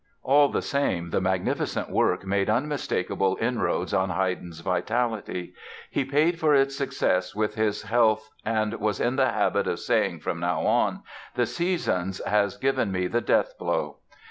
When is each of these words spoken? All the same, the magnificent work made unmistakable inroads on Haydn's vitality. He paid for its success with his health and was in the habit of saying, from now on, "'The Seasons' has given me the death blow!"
All 0.23 0.49
the 0.49 0.63
same, 0.63 1.11
the 1.11 1.21
magnificent 1.21 1.91
work 1.91 2.25
made 2.25 2.49
unmistakable 2.49 3.37
inroads 3.39 3.93
on 3.93 4.09
Haydn's 4.09 4.61
vitality. 4.61 5.53
He 5.91 6.03
paid 6.05 6.39
for 6.39 6.55
its 6.55 6.75
success 6.75 7.35
with 7.35 7.53
his 7.53 7.83
health 7.83 8.31
and 8.43 8.73
was 8.79 8.99
in 8.99 9.15
the 9.15 9.29
habit 9.29 9.67
of 9.67 9.79
saying, 9.79 10.21
from 10.21 10.39
now 10.39 10.65
on, 10.65 11.03
"'The 11.35 11.45
Seasons' 11.45 12.19
has 12.25 12.57
given 12.57 12.91
me 12.91 13.05
the 13.05 13.21
death 13.21 13.55
blow!" 13.59 13.97